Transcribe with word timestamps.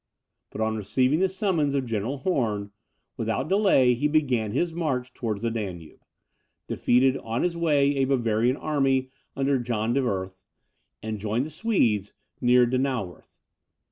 But 0.49 0.61
on 0.61 0.77
receiving 0.77 1.19
the 1.19 1.29
summons 1.29 1.75
of 1.75 1.85
General 1.85 2.17
Horn, 2.17 2.71
without 3.17 3.47
delay 3.47 3.93
he 3.93 4.07
began 4.07 4.51
his 4.51 4.73
march 4.73 5.13
towards 5.13 5.43
the 5.43 5.51
Danube, 5.51 6.01
defeated 6.67 7.17
on 7.17 7.43
his 7.43 7.55
way 7.55 7.95
a 7.97 8.05
Bavarian 8.05 8.57
army 8.57 9.09
under 9.35 9.59
John 9.59 9.93
de 9.93 10.01
Werth, 10.01 10.41
and 11.03 11.19
joined 11.19 11.45
the 11.45 11.51
Swedes 11.51 12.13
near 12.41 12.65
Donauwerth. 12.65 13.37